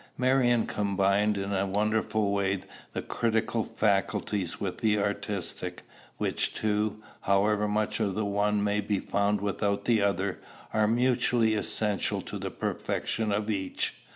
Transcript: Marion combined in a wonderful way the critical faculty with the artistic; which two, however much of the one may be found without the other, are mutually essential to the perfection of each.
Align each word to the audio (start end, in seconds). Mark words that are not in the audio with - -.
Marion 0.17 0.65
combined 0.65 1.37
in 1.37 1.53
a 1.53 1.67
wonderful 1.67 2.31
way 2.33 2.63
the 2.93 3.03
critical 3.03 3.63
faculty 3.63 4.47
with 4.59 4.79
the 4.79 4.97
artistic; 4.97 5.83
which 6.17 6.55
two, 6.55 7.03
however 7.21 7.67
much 7.67 7.99
of 7.99 8.15
the 8.15 8.25
one 8.25 8.63
may 8.63 8.81
be 8.81 8.99
found 8.99 9.41
without 9.41 9.85
the 9.85 10.01
other, 10.01 10.39
are 10.73 10.87
mutually 10.87 11.53
essential 11.53 12.19
to 12.19 12.39
the 12.39 12.49
perfection 12.49 13.31
of 13.31 13.47
each. 13.51 13.93